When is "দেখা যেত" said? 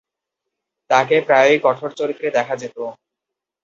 2.37-2.77